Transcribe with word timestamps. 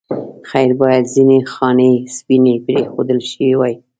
خیر 0.49 0.71
باید 0.81 1.05
ځینې 1.13 1.37
خانې 1.51 1.91
سپینې 2.15 2.55
پرېښودل 2.65 3.19
شوې 3.31 3.51
وای. 3.59 3.73